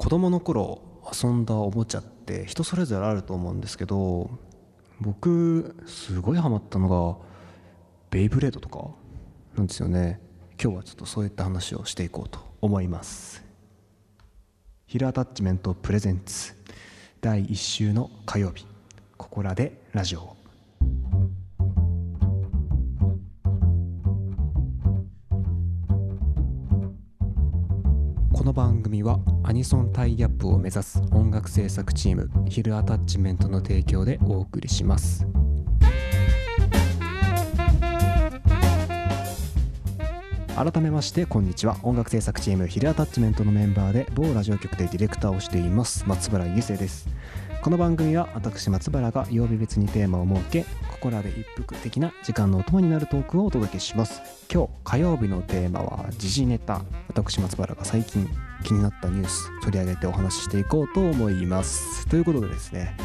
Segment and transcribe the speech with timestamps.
[0.00, 0.80] 子供の頃
[1.12, 4.30] 遊んだおもちゃって人それぞれあると思うんですけど
[4.98, 7.18] 僕すごいハマったのが
[8.08, 8.88] ベイブレードとか
[9.58, 10.18] なんですよね。
[10.60, 13.44] 今日はちょっとそういった話をしていこうと思います。
[14.86, 16.54] ヒルアタッチメントプレゼンツ。
[17.20, 18.66] 第1週の火曜日。
[19.18, 20.39] ここらでラジオ
[28.40, 35.26] この番組はアニソンタイアップを目指す音楽制作チームヒルアタッチメントの提供でお送りします。
[40.56, 41.76] 改めましてこんにちは。
[41.82, 47.10] 音楽制作チームヒルアタッチメントのメンバーで某ラジオ局でディレクターをしています松原優生です。
[47.62, 54.22] この番組は私松原が曜日別にテーマを設けここらで一服的な時間のお供になるトークをお届けします。
[54.50, 56.80] 今日火曜日のテーマは時事ネタ。
[57.08, 58.26] 私松原が最近
[58.64, 62.06] 気になったニュース取り上げてお話ししていこうと思います。
[62.08, 62.96] ということでですね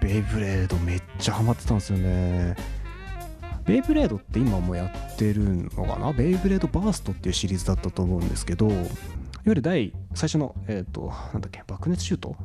[0.00, 2.56] ベイブレードめっちゃハマってたんですよね。
[3.66, 6.14] ベイブレードって今もやってるのかな？
[6.14, 8.86] ベイブレードバーストっていうシリーズだったと思うんですけどいわ
[9.44, 12.36] ゆる第最初のえっ、となんだっけ爆熱シュート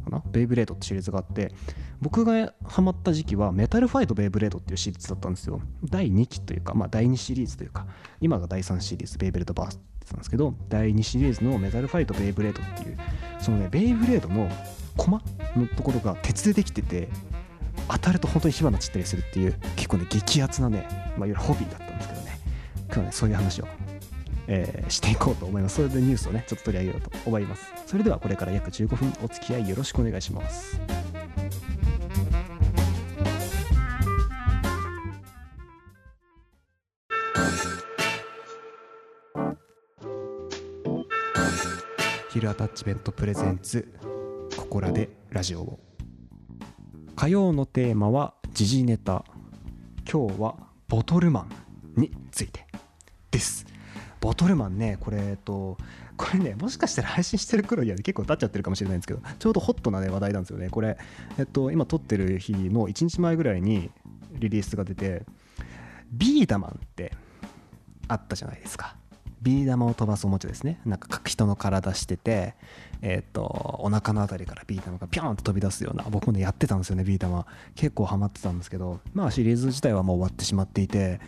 [0.00, 0.22] かな？
[0.30, 1.52] ベイブレードってシリーズがあって
[2.00, 5.60] 僕がハマった時期はメタルファイトベイブレードっていうシリーズだったんですよ。
[5.84, 7.86] 第2期というかまあ第2シリーズというか
[8.20, 12.98] 今が第3シリーズベイブレードバーストなんですけど第2シリーズのメタルファイトベイブレードっていう
[13.40, 14.48] そのねベイブレードの
[14.96, 15.22] コマ
[15.56, 17.08] のところが鉄でできてて
[17.88, 22.38] 当たると本当に火花散ったりするっていう結構ね激アツなね、まあ、いわゆるホビーだったんですけどね。
[22.86, 23.68] 今日はねそういう話を、
[24.52, 25.76] えーしていこうと思います。
[25.76, 27.72] それでニュースをねちょっと取り上げようと思います。
[27.86, 30.80] それではこれから約15分お付き合いよろしくお願いします。
[42.32, 43.92] ヒルアタッチメントプレゼンツ
[44.56, 45.80] ここらでラジオを。
[47.14, 49.24] 火曜のテーマは時事ネタ。
[50.10, 50.56] 今日は
[50.88, 51.46] ボトルマ
[51.96, 52.66] ンについて
[53.30, 53.64] です。
[54.20, 55.78] ボトルマンねこれえっと
[56.16, 60.68] これねもしかしたら配信してる頃には結構経っちゃってるかもしれないんですけどちょうどホットな、ね、話題なんですよね。
[60.68, 60.98] これ
[61.38, 63.90] えっと今撮ってる日の1日前ぐらいに
[64.32, 65.24] リリースが出て
[66.12, 67.12] ビーダマンって
[68.08, 68.96] あったじゃないですか。
[69.42, 70.80] ビー玉を飛ばすおもちゃですね。
[70.84, 72.54] なんか人の体してて
[73.00, 81.20] えっ、とお腹のあたりからビー玉がピョーンと飛び出すような僕もねやってたんですよねビー玉結構ハマってたんですけどまあシリーズ自体はもう終わってしまっていて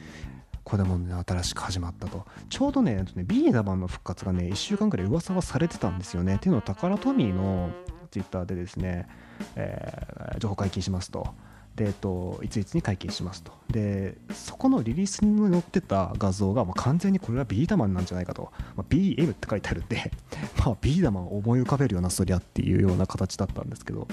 [0.65, 2.25] これもね新しく始まったと。
[2.49, 6.37] ちょうどねビーダバンの復活がね1週間ぐらい噂はされてたんですよね。
[6.37, 7.71] っていうのはタカラトミーの
[8.11, 9.09] ツイッターでですね、
[9.57, 11.35] えー情報解禁しますと。
[11.77, 13.53] で、えっと、いついつに解禁しますと。
[13.71, 20.11] でそこのリリースに載ってた画像がもう完全にこれはビーダマンなんじゃないかと、まあ、BM って書いてあるんで、
[20.59, 24.07] まあ、ビーダマンを思い浮かべるようなそりゃっていうような形だったんですけど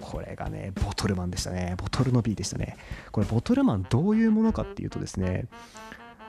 [0.00, 1.74] これがねボトルマンでしたね。
[1.78, 2.76] ボトルの B でしたね。
[3.12, 5.46] これボトルマンどういうものかっていうとですね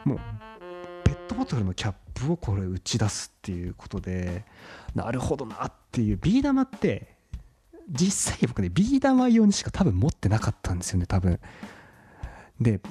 [0.06, 0.20] もう
[1.04, 4.46] ペットボトルのキャップをこれ打ち出すっていうことで
[4.96, 7.17] なるほどなっていうビー玉って
[7.90, 11.40] 実際僕ねビー玉用にしか多分持ってなかったんですよね多分。
[12.60, 12.82] で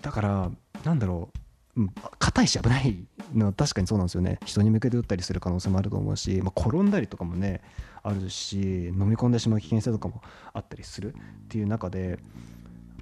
[0.00, 0.50] だから
[0.84, 1.30] なんだろ
[1.76, 1.88] う
[2.18, 3.04] 硬いし危ない
[3.34, 4.38] のは確かにそうなんですよね。
[4.44, 7.62] 人に向けて打ったりする可能性もあると思うし、まあ、転んだりとかもね
[8.02, 10.22] あるし飲み込んでしまう危険性とかも
[10.52, 11.16] あったりするっ
[11.48, 12.18] ていう中で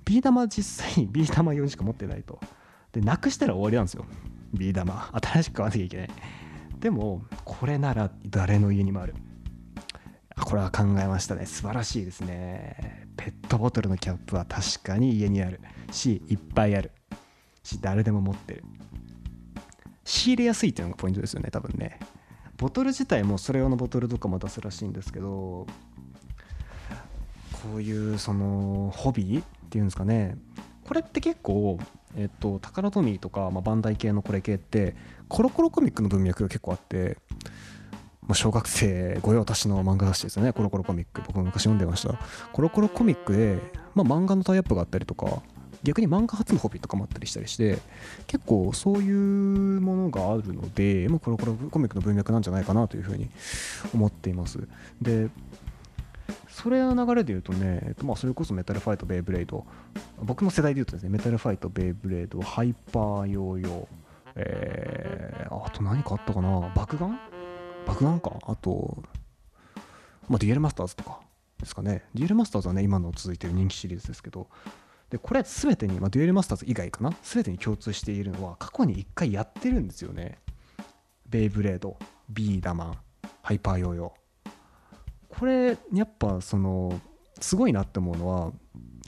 [0.05, 2.41] ビー玉実際 ビー玉用にしか持ってないと。
[2.93, 4.05] でなくしたら終わりなんですよ。
[4.55, 5.11] ビー玉。
[5.13, 6.11] 新しく買わなきゃいけない。
[6.79, 9.15] でもこれなら誰の家にもある。
[10.45, 11.47] これは考えましたね。
[11.47, 13.07] 素晴らしいですね。
[13.17, 15.61] ペットボトルのキャップは確かに家にある
[15.91, 16.91] しいっぱいある。
[17.63, 18.65] し誰でも持ってる。
[20.05, 21.99] 仕入れやすいっていうのがポイントですよね多分ね。
[22.57, 25.67] ボトル自体もそれ用のボトルとかも出すらしいんですけど
[27.53, 30.37] こういうそのホビーっていうんですかね。
[30.85, 31.79] これって結構
[32.17, 34.97] えっとタカラトミーとか、まあ、バンダイ系のこれ系って
[35.29, 37.17] コロコロコミックの文脈が結構あって
[38.23, 40.53] もう小学生御用達の漫画雑誌ですよね。
[40.53, 41.23] コロコロコミック。
[41.27, 42.19] 僕も昔読んでました。
[42.53, 43.59] コロコロコミックで、
[43.95, 45.43] まあ、漫画のタイアップがあったりとか
[45.83, 47.79] 逆に漫画発のホビーとかもあったりしたりして
[48.29, 53.29] 結構そういうものがあるので、まあ、コロコロコミックの文脈なんじゃないかなというふうに
[53.93, 54.61] 思っています。
[55.01, 55.29] で
[56.49, 59.67] それの流れで言うとね、えっと、まあそれこそメタルファイトベイブレード。
[60.23, 63.87] 僕の世代で言うとですねメタルファイトベイブレードハイパーヨーヨー。
[64.35, 66.73] えー、あと何かあったかな？
[66.75, 67.19] 爆弾
[67.87, 68.39] 爆弾か？
[68.47, 69.03] あと、
[70.29, 71.21] まあ、デュエルマスターズとか
[71.59, 72.05] ですかね。
[72.15, 74.49] デュエルマスターズはね今の続いてる人気シリーズですけど。
[75.11, 77.13] でこれ全てに、まあ、デュエルマスターズ以外かな？
[77.23, 80.39] 全てに共通しているのは過去に1回やってるんですよね。
[81.29, 81.99] ベイブレード
[82.31, 82.99] ビーダマン
[83.43, 84.51] ハイパーヨーヨー。
[85.39, 86.99] これやっぱその
[87.41, 88.53] すごいなって思うのは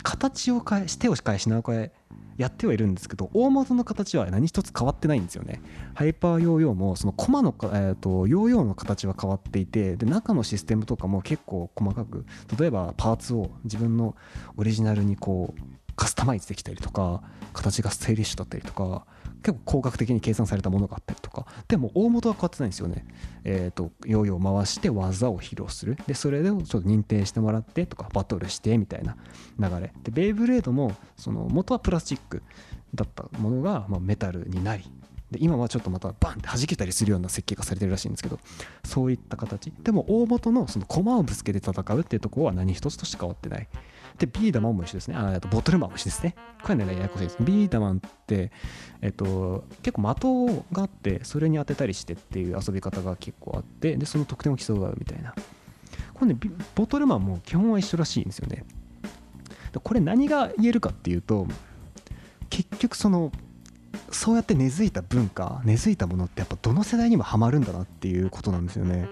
[0.02, 1.92] 形を変え手を変え品を変え
[2.36, 5.60] やってはいるんですけど大元の形は何一つ変わってないんですよね。
[5.94, 12.24] ハイパーヨーヨーもそのコマの、えーと、ヨーヨーの形は変わっていてで中のシステムとかも結構細かく
[12.58, 14.16] 例えばパーツを自分の
[14.56, 15.60] オリジナルにこう
[15.96, 17.22] カスタマイズできたりとか
[17.52, 19.06] 形がスタイリッシュだったりとか
[19.44, 21.46] 結構工学的に計算されたものがあったりとか。
[21.68, 23.04] でも大元は変わってないんですよね。
[23.44, 25.96] えっ、ー、とヨーヨー回して技を披露する。
[26.06, 29.16] でそれでちょっと認定してもらってとかバトルしてみたいな
[29.58, 29.92] 流れ。
[30.02, 32.42] でベイブレードもその元はプラスチック
[32.94, 34.90] だったものがまメタルになり
[35.34, 38.38] で今はちょっとまたバンって弾けたりするような設計がされてるらしいんですけど
[38.84, 43.68] そういった形でも大元のその駒をぶつけて戦うっていうところは何一つとして変わってない
[44.18, 45.16] で、ビーダマンも一緒ですね。
[45.16, 46.36] あとボトルマンも一緒ですね。
[46.62, 47.36] これね、ややこしいです。
[47.40, 48.52] ビーダマンって、
[49.02, 55.34] えっと、結構的があって、それに当てたりしてっていう遊び方が結構あって、で、その得点を競うみたいな。
[56.14, 56.38] これね、
[56.76, 58.64] ボトルマンも基本は一緒らしいんですよね。
[59.82, 61.48] これ何が言えるかっていうと、
[62.50, 63.32] 結局その、
[64.14, 69.08] そうやって根付いた文化、根付いたものってやっぱどの世代にもハマるんだなっていうことなんですよね。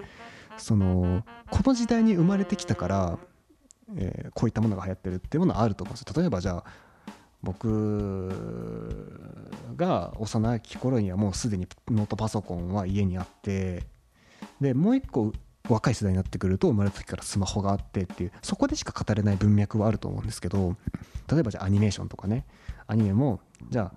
[0.56, 3.18] そのこの時代に生まれてきたから
[3.96, 6.64] えー、こういったものが流行ってるっていうものはあると思うんです例えばじゃあ
[7.42, 8.28] 僕
[9.76, 13.84] が幼き頃にはもうすでにノートパソコンは家にあって
[14.60, 15.32] でもう一個
[15.68, 20.76] 若い世代になってくると生まれた時からスマホがあってっていうそこでしか語れない文脈はあると思うんですけど
[21.30, 22.44] 例えばじゃあアニメーションとかね
[22.86, 23.40] アニメも
[23.70, 23.92] じゃあ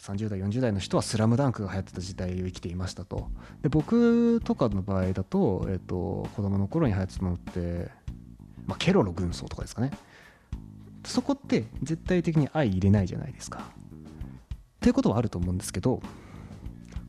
[0.00, 3.28] 30代40代の人は「スラムダンクが流行ってた時代を生きていましたと。
[3.62, 7.90] で僕とかの場合だと,、えーと、子供の頃に流行ってたのって
[8.66, 9.90] まあ、ケロロ軍曹とかですかね。
[11.04, 13.72] そこって絶対的に相入れないじゃないですか。
[14.80, 16.00] ということはあると思うんですけど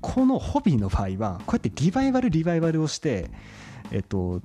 [0.02, 3.30] このホビーの場合はこうやってリバイバルリバイバルをして
[3.92, 4.42] えっと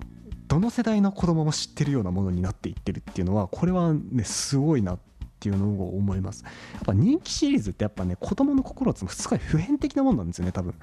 [0.47, 5.16] どの世代の子供も知ってるようなものになっていってるっていうのはこれはねすごいなって
[5.47, 6.43] ていうのを思います。
[6.75, 10.75] やっぱ人気シリーズってやっぱね子供の心をつむすごい普遍的なもんなんですよね多分。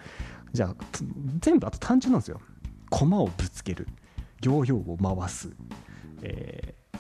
[0.53, 0.75] じゃあ
[1.39, 2.39] 全部あと単純なんですよ。
[2.89, 3.87] 駒をぶつける。
[4.41, 5.51] ヨーヨーを回す。
[6.21, 6.97] えー、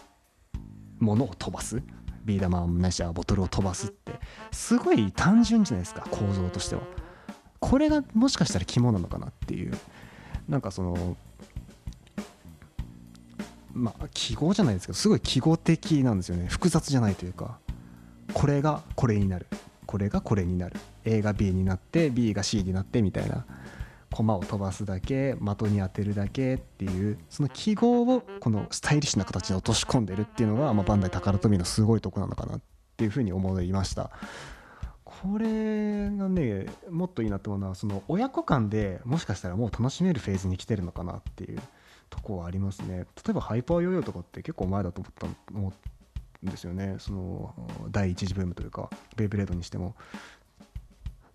[0.99, 1.81] 物を飛ばす。
[2.25, 4.19] ビー玉ないしはボトルを飛ばすって。
[4.51, 6.81] すごい単純じゃないですか構造としては。
[7.61, 9.77] これがもしかしたら肝なのかなっていう。
[10.49, 11.15] なんかその
[13.73, 16.47] まあ記号じゃないですけどすごい記号的なんですよね。
[16.47, 17.57] 複雑じゃないというか。
[18.33, 19.47] これがこれになる。
[19.85, 20.79] これがこれになる。
[21.05, 23.45] A が B になって B が C になってみたいな。
[24.13, 32.61] 駒を飛ばすだけ的に当てるだけっていうその記号をこのスタイリッシュな形に落とし込んでるっていうのが、まあ、バンダイ宝富のすごいとこなのかなっ
[32.95, 34.11] ていうふうに思いました。
[35.03, 41.59] これがねもっといいなと思うのはその親子間でもしかしたらもう楽しめるフェーズに来てるのかなっていう。
[42.13, 42.99] とこはありますね。
[42.99, 45.01] 例えばハイパーヨーヨーとかって結構前だと
[45.51, 46.97] 思ったんですよね。
[46.99, 47.55] その
[47.89, 49.95] 第一次ブームというかベイブレードにしても。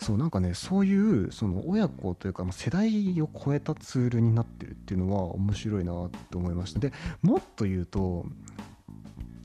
[0.00, 5.92] そうなんかねそういうその親子というか世代を超えたツールになってるっていうのは面白いな
[6.30, 6.78] と思いました。
[6.78, 8.24] でもっと言うと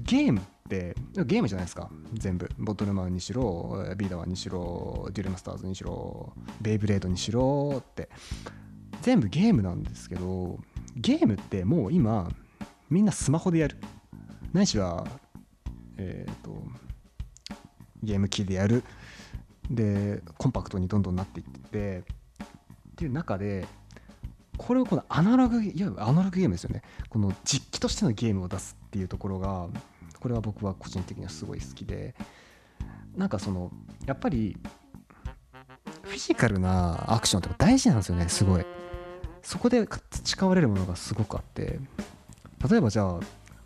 [0.03, 0.95] ゲームって
[1.25, 1.89] ゲームじゃないですか。
[2.13, 2.47] 全部。
[2.59, 8.09] ボトルマンにしろビーダマンにしろデュレマスターズにしろベイブレードにしろって。
[9.01, 10.59] 全部ゲームなんですけど
[10.95, 12.29] ゲームってもう今
[12.89, 13.77] みんなスマホでやる。
[14.53, 15.05] ないしは
[15.97, 16.63] えっ、ー、と
[18.03, 18.83] ゲーム機でやる。
[19.69, 23.65] でコンパクトにどんどんなっていっててっていう中で
[24.57, 26.81] これをこのアナログいわゆるアナログゲームですよね。
[27.09, 29.67] この実機としてのゲームを出すっていうところが
[30.19, 32.15] これは僕は個人的にはすごい好きで。
[33.15, 33.71] なんかその
[34.05, 34.57] やっぱり
[36.03, 38.65] フィジカルなアクションって大事なんですよねすごい。
[39.43, 41.79] そこで培われるものがすごくあって
[42.69, 43.19] 例えばじゃあ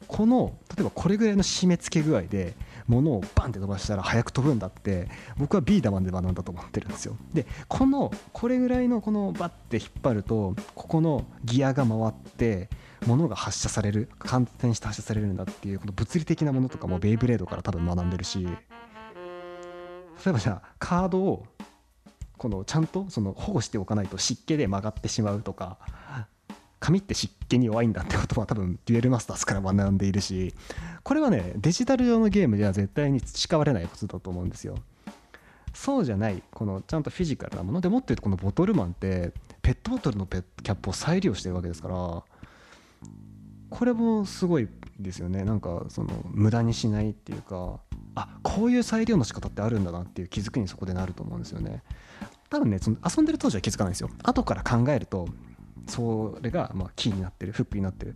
[0.08, 2.56] この例えばこれぐらいの締め付け具合で
[2.88, 7.18] 物をバンって飛ばしたら速く飛ぶんだって僕はビーダマンで学んだと思ってるんですよ。
[7.34, 12.70] でこのこれぐらいのこのバッて引っ張るとここのギアが回って
[13.06, 18.50] 物が発射される反転して発射されるんだっていうこの物理的なものとかもベイブレードから多分学んでるし例
[20.28, 21.46] えばじゃあカードを
[22.38, 25.78] このちゃんとその保護しておかないと湿気で曲がってしまうとか
[26.80, 30.54] 紙って湿気に弱いんだってことは多分デュエルマスターズから学んでいるし
[31.04, 34.78] これはねデジタル上のゲームでは絶対に培われないことだと思うんですよ。
[35.74, 37.82] そうじゃないこのちゃんとフィジカルなもの。
[37.82, 42.24] でもって言うとこのボトルマンってペットボトルのペキャップを再利用してるわけですから
[43.70, 44.68] これもすごい
[45.00, 45.44] ですよね。
[45.44, 47.80] なんかその無駄にしないっていうか
[48.18, 51.84] あこういう再利用の仕方ってあるんだなっていう気づくにそこでなると思うんですよね。
[52.50, 54.10] 多分ねその遊んでる当時は気づかないんですよ。
[54.24, 55.28] 後から考えると
[55.88, 58.16] それがまあキーになってるフックになってる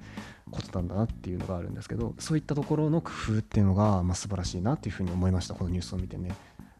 [0.50, 6.36] ことなんだなっていうのがあるんですけどそういったところの工夫っていうのがまあ素晴らしいなっていうふうに思いましたこのニュースを見てね。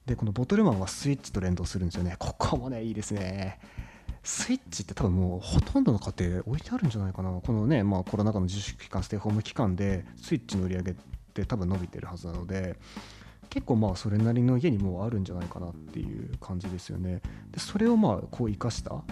[0.06, 2.16] でこのボトルマンはスイッチと連動するんですよね。
[2.18, 3.60] ここもねいいですね。
[4.24, 7.32] スイッチって多分もうほとんどの家庭置いてあるんじゃないかな。
[7.32, 10.96] このね、まあ、コロナ禍の自粛期間ステイホーム期間でスイッチの売り上げ
[11.32, 12.78] って多分伸びてるはずなので
[13.50, 17.22] 結構まあそれなりの家にもうあるんじゃないかなっていう感じですよね。
[17.52, 19.04] でそれをまあこう生かした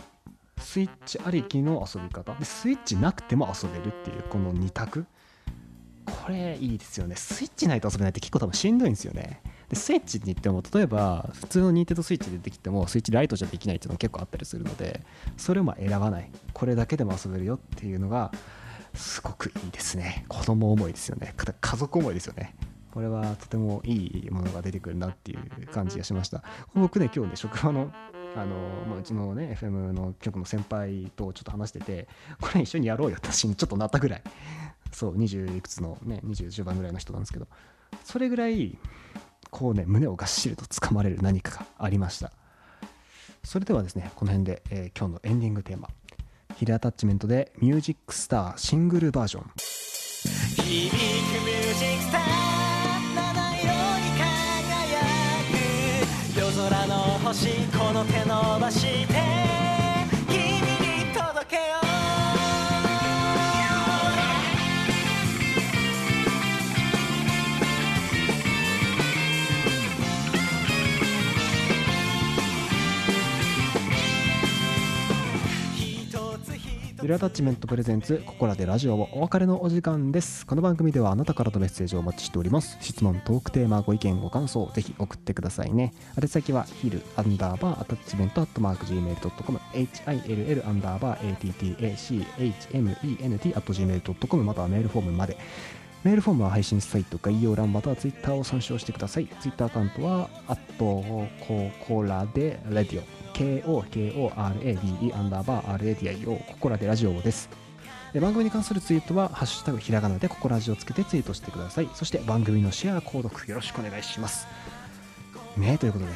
[0.59, 2.33] スイッチありきの遊び方。
[2.35, 5.05] でスイッチなくても遊べるっていうこの2択。
[6.05, 7.15] これいいですよね。
[7.15, 9.41] スイッチないと遊べないって結構多分しんどいんですよね。
[9.69, 15.01] でスイッチに言っても例えば普通のニンテンドスイッチでできてもスイッチライトじゃできないっていうのも結構あったりするので
[15.37, 16.31] それをまあ選ばない。
[16.53, 18.31] これだけでも遊べるよっていうのが
[18.93, 20.25] すごくいいですね。
[20.27, 21.33] 子供思いですよね。
[21.35, 22.55] 家族思いですよね。
[22.91, 26.43] これはとてもいいものが出てくるなっていう感じがしました。
[26.73, 27.91] 僕ね今日ね職場の
[28.35, 28.55] あの、
[28.87, 32.07] まあ、うちのね FM の局の先輩とちょっと話してて
[32.41, 34.23] これ一緒にやろうよって私にちょっとなったぐらい。
[34.91, 37.47] そう20いくつのね20中盤ぐらいの人なんですけど。
[38.03, 38.77] それぐらい
[39.51, 42.31] こうね胸をがっしりとつかまれる何かがありました。
[43.43, 45.89] それではですねこの辺で、えー、今日のエンディングテーマ。
[46.59, 49.43] ヒルアタッチメントでミュージックスターシングルバージョン。
[49.45, 52.21] 響くミュージックスター
[53.15, 53.71] 七色
[54.03, 54.99] に輝
[56.35, 56.37] く。
[56.37, 57.47] 夜空の星
[57.77, 59.78] この手伸ばして。
[77.09, 80.45] ルアタッチメントプレゼンツここらでラジオをお別れのお時間です。
[80.45, 82.77] この番組ではあなたからのメッセージをお待ちしております。
[82.81, 85.91] 質問トークテーマご意見ご感想ぜひ送ってくださいね。
[86.21, 95.35] 宛先はヒルアンダーバーアタッチメントアットマーク Gmail.com HILL アンダーバー ATTACHMENT アット Gmail.com またはメールフォームまで。
[96.03, 99.25] メールフォームは配信サイト概要欄またはツイッターを参照してください。
[99.41, 100.85] ツイッターアカウントは、アット
[101.45, 103.18] ココラでレディオ。
[103.39, 107.49] KOKORADE アンダーバー RADIO ここらでラジオです。
[108.19, 111.89] 番組に関するツイートは「ハッシュタグひらがな」でここラジをつけてツイートしてください。
[111.93, 114.45] そして番組のシェア購読よろしくお願いします。
[115.55, 116.11] ねということで。
[116.11, 116.15] い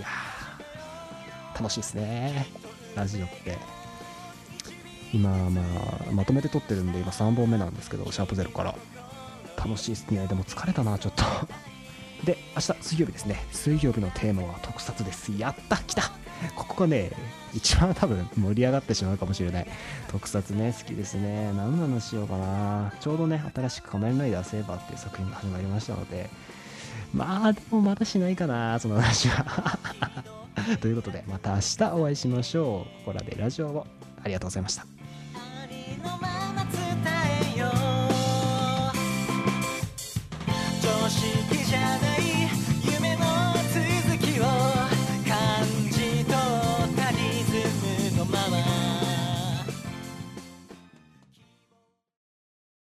[0.00, 0.08] や
[1.54, 2.48] 楽しいですね。
[2.96, 3.56] ラジオって。
[5.12, 5.62] 今ま
[6.10, 8.74] あまとめて撮ってるんで今3本目なんですけどシャープゼロから。
[9.56, 10.26] 楽しいですね。
[10.26, 11.22] でも疲れたなちょっと。
[12.24, 13.46] で明日水曜日ですね。
[13.52, 15.30] 水曜日のテーマは特撮です。
[15.38, 16.17] やった来た
[16.78, 17.10] こね、
[17.52, 19.66] 一番多分盛り上がってしまうかもしれない。
[20.08, 21.52] 特撮ね、好きですね。
[21.56, 22.92] 何の話しようかな。
[23.00, 26.30] ちょうどね、新しく仮面ライダーセーバーっていう作品が始まりましたので、
[27.12, 29.78] まあ、でもまだしないかな、その話は。
[30.80, 33.04] ということで、また明日お会いしましょう。
[33.04, 33.86] ここらでラジオを
[34.22, 34.97] ありがとうございました。